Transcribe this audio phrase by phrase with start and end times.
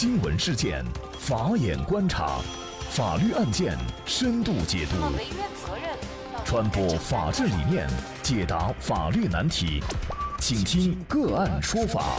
[0.00, 0.84] 新闻事件，
[1.18, 2.38] 法眼观察，
[2.88, 3.76] 法律案件
[4.06, 4.94] 深度解读，
[6.44, 7.84] 传播法治理念，
[8.22, 9.82] 解答法律难题，
[10.38, 12.16] 请听个案说法。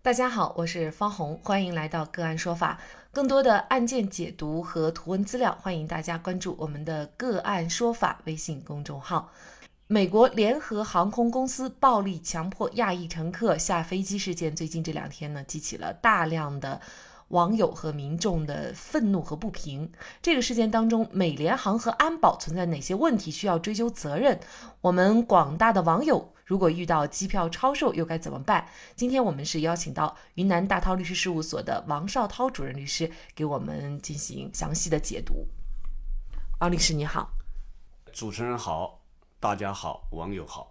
[0.00, 2.78] 大家好，我是方红，欢迎来到个案说法。
[3.12, 9.30] 更多的案件解读和图文资料，欢迎大家关注我们的个案说法微信公众号。
[9.92, 16.80] 美国联合航空公司暴力强迫亚裔乘客下飞机事件，最近这两天呢，激起了大量的
[17.30, 19.90] 网友和民众的愤怒和不平。
[20.22, 24.38] 这个事件当中，美联航和安保存在哪些问题需要追究责任？
[24.80, 28.68] 我们广大的网友如果遇到机票超售，又该怎么办？
[28.94, 35.48] 今天我们是邀请到云南大韬律师事务所的王绍涛主任律师，给我们进行详细的解读。
[36.60, 37.32] 王律师你好，
[38.12, 38.99] 主持人好。
[39.42, 40.70] 大家好，网友好。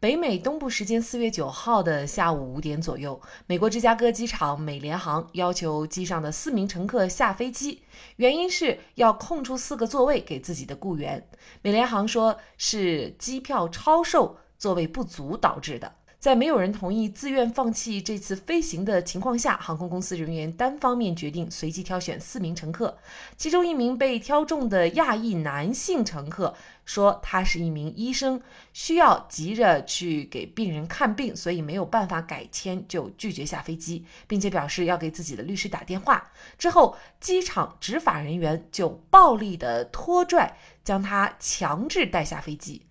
[0.00, 7.84] 北美东部时间四月九号的下午五点左右，美国芝加哥机场美联航要求机上的四名乘客下飞机，
[8.16, 11.28] 原因是要空出四个座位给自己的雇员。
[11.62, 15.94] 美联航说是机票超售，座位不足导致的。
[16.22, 22.96] 在没有人同意、自愿放弃这次飞行的情况下，航空公司人员单方面决定随机挑选四名乘客。
[23.36, 28.40] 其中一名被挑中的亚裔男性乘客说，他是一名医生，
[28.72, 36.30] 需要急着去给病人看病，所以没有办法改签，就拒绝下飞机，并且表示要给自己的律师打电话。
[36.56, 42.82] 之后，机场执法人员就暴力的拖拽，将他强制带下飞机。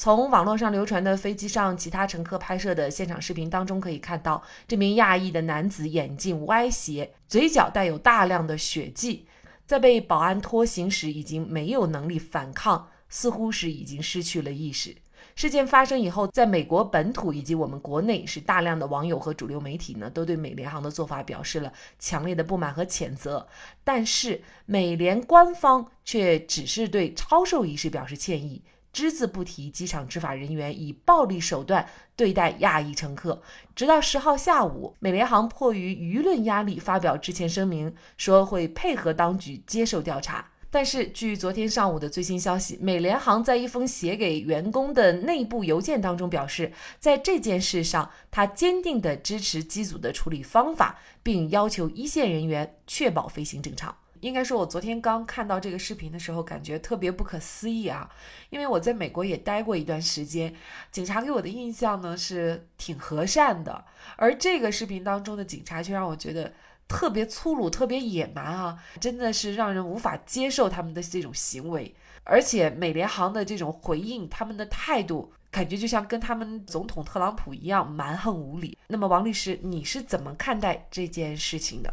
[0.00, 9.26] 从网络上流传的飞机上其他乘客拍摄的现场视频当中可以看到，这名亚裔的男子眼镜歪斜，嘴角带有大量的血迹，
[9.66, 14.94] 在被保安拖行时已经没有能力反抗，似乎是已经失去了意识。
[15.34, 23.48] 事件发生以后，在美国本土以及我们国内，是大量的网友和主流媒体呢，都对美联航的做法表示了强烈的不满和谴责。
[23.82, 28.62] 但是美联官方却只是对超售一事表示歉意。
[28.92, 33.40] 只字不提机场执法人员以暴力手段对待亚裔乘客，
[33.74, 40.50] 直到十号下午，美联航迫于舆论压力发表致歉声明，说会配合当局接受调查。
[40.70, 53.96] 但是，据昨天上午的最新消息，美联航在一封写给员工的内部邮件当中表示，在这件事上，他坚定地支持机组的处理方法，并要求一线人员确保飞行正常。
[54.20, 58.10] 应该说，我昨天刚看到这个视频的时候，感觉特别不可思议啊！
[58.50, 60.54] 因为我在美国也待过一段时间，
[60.90, 63.84] 警察给我的印象呢是挺和善的，
[64.16, 66.52] 而这个视频当中的警察却让我觉得
[66.86, 68.78] 特别粗鲁、特别野蛮啊！
[69.00, 78.76] 真的是让人无法接受他们的这种行为，而且美联航的这种回应，他们的态度感觉就像跟他们总统特朗普一样蛮横无理。
[78.88, 81.92] 那么，王律师，你是怎么看待这件事情的？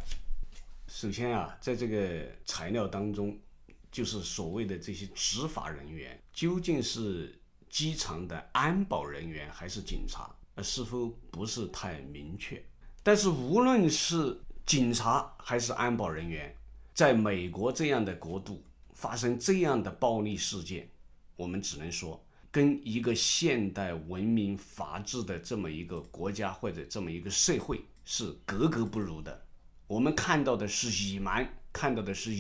[0.96, 3.38] 首先啊，在这个材料当中，
[3.92, 7.38] 就是所谓的这些执法人员究竟是
[7.70, 12.64] 机场的安保人员还是警察，呃，似乎不是太明确。
[13.04, 16.56] 但是无论是警察还是安保人员，
[16.94, 18.64] 在美国这样的国度
[18.94, 20.90] 发生这样的暴力事件，
[21.36, 29.45] 我们只能说跟一个现代文明法治的这么一个国家或者这么一个社会是格格不入的。
[29.88, 32.32] 我们看到的是野蛮，看到的是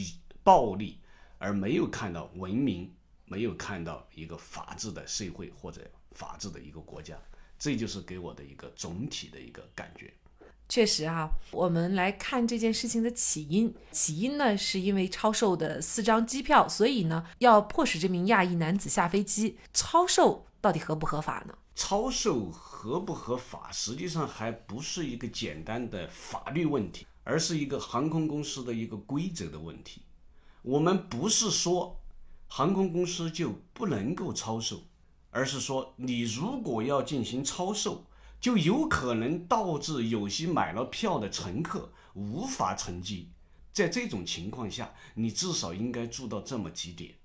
[0.44, 1.00] 暴力，
[1.38, 2.91] 而没有看到文明，
[3.25, 7.16] 没有看到一个法治的社会或者法治的一个国家，
[7.59, 10.11] 这就是给我的一个总体的一个感觉。
[10.67, 19.59] 确实啊，我们来看这件事情的起因，起因呢是因为超售的四张机票，所以呢要迫使这名亚裔男子下飞机。
[19.72, 21.55] 超售到底合不合法呢？
[21.75, 27.05] 超售合不合法，实际上还不是一个简单的法律问题。
[27.25, 30.03] 而是一个航空公司的一个规则的问题。
[30.62, 32.00] 我们不是说
[32.47, 34.84] 航空公司就不能够超售，
[35.31, 38.06] 而是说你如果要进行超售，
[38.40, 43.32] 就有可能导致有些买了票的乘客无法乘机。
[43.73, 47.16] 在这种情况下，你至少应该做到这么几点：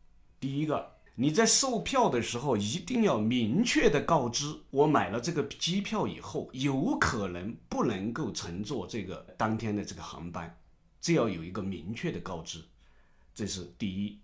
[0.41, 1.00] 第一个。
[1.21, 10.59] 你在售票的时候一定要明确的告知，我买了这个机票以后，有可能不能够乘坐这个当天的这个航班，
[10.99, 12.65] 这要有一个明确的告知，
[13.35, 14.19] 这是第一。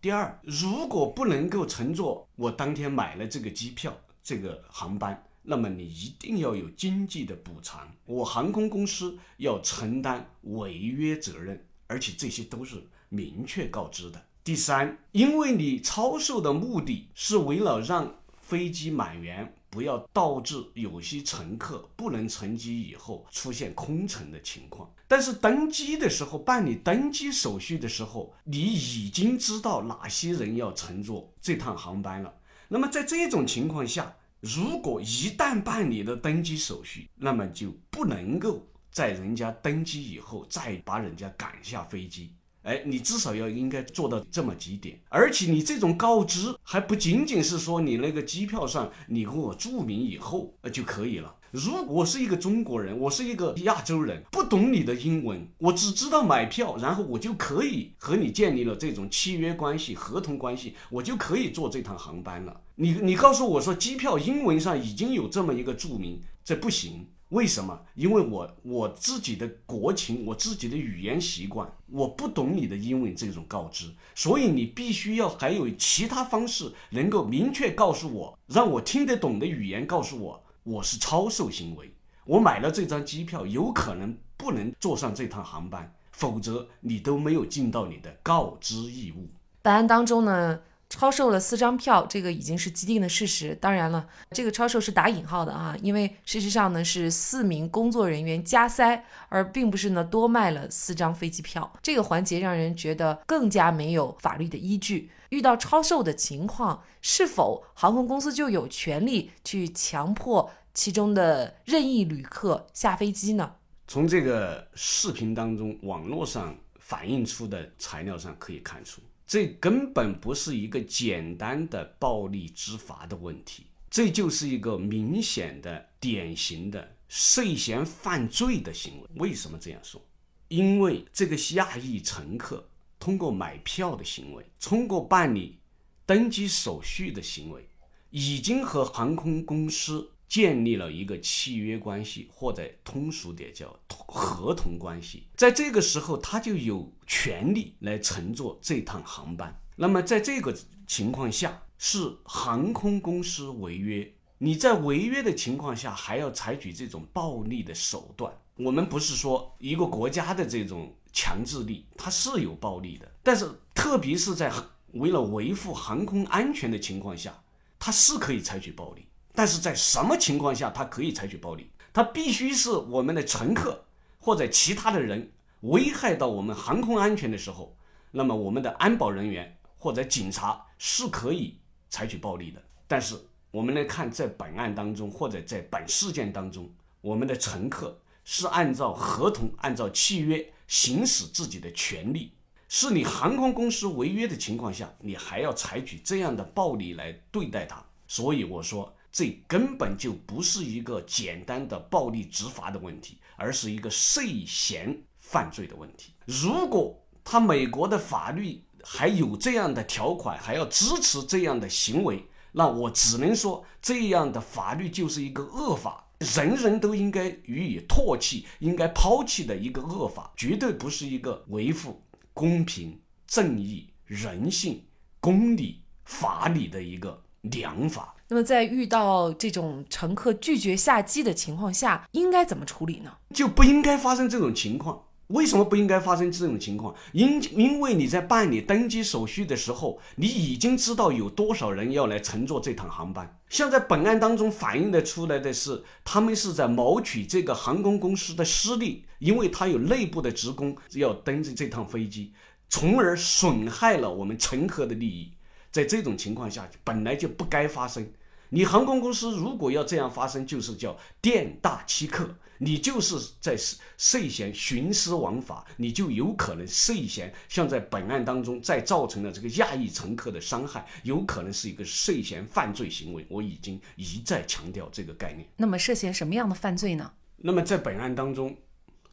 [0.00, 14.24] 第二，如果不能够乘坐我当天买了这个机票这个航班，那么你一定要有经济的补偿，我航空公司要承担违约责任，而且这些都是明确告知的。
[14.48, 24.90] 第三，因为你超售的目的是为了让飞机满员不要导致有些乘客不能乘机以后出现空乘的情况。
[25.06, 32.34] 但是登机的时候，办理登机手续的时候，你已经知道哪些人要乘坐这趟航班了。
[32.68, 42.32] 那么在这种情况下，如果一旦办理了登机手续，那么就不能够在人家登机以后再把人家赶下飞机。
[42.62, 51.34] 哎，你至少要应该做到这么几点，而且你这种告知还不仅仅是说你那个机票上你给我注明以后呃就可以了。
[51.50, 62.60] 如果是一个中国人，我是一个亚洲人，不懂你的英文，我只知道买票，然后我就可以和你建立了这种契约关系、合同关系，我就可以坐这趟航班了。
[62.74, 67.06] 你你告诉我说机票英文上已经有这么一个注明，这不行。
[67.30, 67.78] 为什么？
[67.94, 81.92] 因为我我自己的国情，我自己的语言习惯，我不懂你的英文这种告知，所以你必须要还有其他方式能够明确告诉我，让我听得懂的语言告诉我，我是超售行为，
[82.24, 89.28] 我买了这张机票，有可能不能坐上这趟航班，否则你都没有尽到你的告知义务。
[89.60, 90.60] 本案当中呢？
[90.88, 93.54] 超售了四张票，这个已经是既定的事实。
[93.60, 101.70] 当然了，这个超售是打引号的啊，因为事实上呢是四名工作人员加塞，而并不是呢多卖了四张飞机票。
[101.82, 105.10] 这个环节让人觉得更加没有法律的依据。
[105.28, 113.56] 遇到超售的情况，是否航空公司就有权利去强迫其中的任意旅客下飞机呢？
[113.86, 119.02] 从这个视频当中，网络上反映出的材料上可以看出。
[119.28, 129.06] 这根本不是一个简单的暴力执法的问题，这就是一个明显的、典型的涉嫌犯罪的行为。
[129.16, 130.02] 为什么这样说？
[130.48, 135.58] 因为这个亚裔乘客通过买票的行为，通过办理
[136.06, 137.68] 登机手续的行为，
[138.08, 140.10] 已经和航空公司。
[140.28, 145.26] 建立了一个契约关系，或者通俗点叫合同关系。
[145.36, 149.58] 在这个时候，他就有权利来乘坐这趟航班。
[149.76, 150.54] 那么，在这个
[150.86, 154.12] 情况下，是航空公司违约。
[154.38, 158.32] 你在违约的情况下，还要采取这种暴力的手段。
[158.56, 164.52] 我们不是说一个国家的这种强制力，它是有暴力的，但是特别是在
[164.92, 167.42] 为了维护航空安全的情况下，
[167.78, 169.07] 它是可以采取暴力。
[169.38, 171.70] 但是在什么情况下他可以采取暴力？
[171.92, 173.84] 他必须是我们的乘客
[174.18, 175.30] 或者其他的人
[175.60, 177.76] 危害到我们航空安全的时候，
[178.10, 181.56] 那么我们的安保人员或者警察是可以
[181.88, 182.60] 采取暴力的。
[182.88, 183.16] 但是
[183.52, 186.68] 我们来看，在本案当中或者在本事件当中，
[187.00, 192.32] 我们的乘客是按照合同、按照契约行使自己的权利，
[192.68, 197.80] 是你航空公司违约的情况下，你还要采取这样的暴力来对待他。
[198.08, 198.92] 所以我说。
[199.10, 206.12] 这根本就不是一个简单的暴力执法的问题，而是一个涉嫌犯罪的问题。
[206.26, 222.02] 如果他美国的法律还有这样的条款，还要支持这样的行为，那我只能说，这样的法律就是一个恶法，人人都应该予以唾弃、应该抛弃的一个恶法，绝对不是一个维护
[222.32, 224.86] 公平、正义、人性、
[225.20, 228.14] 公理、法理的一个良法。
[228.30, 233.10] 那么，在遇到这种乘客拒绝下机的情况下，应该怎么处理呢？
[233.34, 235.04] 就不应该发生这种情况。
[235.28, 236.94] 为什么不应该发生这种情况？
[237.12, 243.38] 因因为你在办理登机手续的时候，你已经知道有多少人要来乘坐这趟航班。
[243.48, 252.32] 像在本案当中反映的出来的是，他们是在谋取这个航空公司的私利，因为他有内部的职工要登这这趟飞机，
[252.68, 255.32] 从而损害了我们乘客的利益。
[255.70, 258.10] 在这种情况下，本来就不该发生。
[258.50, 263.54] 你航空公司如果要这样发生，就是叫店大欺客，你就是在
[263.98, 273.26] 涉嫌徇私枉法，你就有可能涉嫌像在本案当中再造成了这个亚裔乘客的伤害，有可能是一个涉嫌犯罪行为。
[273.28, 275.46] 我已经一再强调这个概念。
[275.56, 277.12] 那么涉嫌什么样的犯罪呢？
[277.36, 278.56] 那么在本案当中，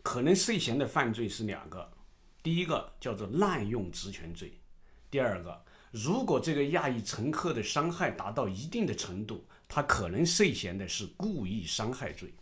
[0.02, 1.92] 可能涉嫌的犯罪是两个，
[2.42, 4.60] 第一个叫做滥用职权罪，
[5.12, 5.62] 第二个。
[5.92, 12.34] 如果这个亚裔乘客的伤害达到一定的程度，他可能涉嫌的是故意伤害罪。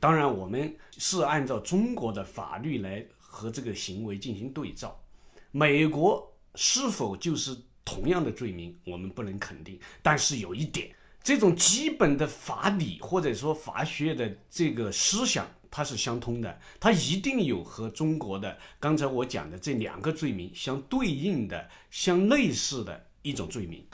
[0.00, 5.00] 当然，我们是按照中国的法律来和这个行为进行对照。
[5.50, 9.78] 美国是否就是同样的罪名，我们不能肯定。
[10.02, 15.46] 但是有一点，这种基本的法理或者说法学的这个思想。
[15.76, 23.84] 它是相通的，它一定有和中国的刚才我讲的这两个罪名相对应的、相类似的一种罪名。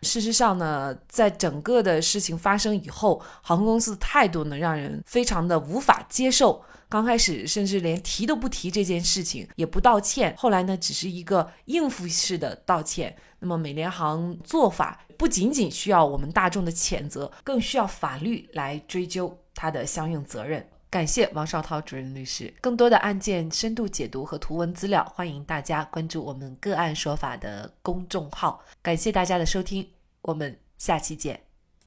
[0.00, 6.64] 事实上呢，在整个的事情发生以后，航空公司的态度呢，让人非常的无法接受。
[6.88, 10.34] 刚开始甚至连提都不提这件事情，也不道歉。
[10.38, 13.14] 后来呢，只是一个应付式的道歉。
[13.40, 20.66] 那么美联航做法不仅仅需要我们大众的谴责，更需要法律来追究它的相应责任。
[20.88, 22.52] 感谢王绍涛主任律师。
[22.60, 28.62] 更多的案件深度解读和图文资料，欢迎大家关注我们个案说法的公众号。
[28.82, 29.88] 感谢大家的收听，
[30.22, 31.45] 我们下期见。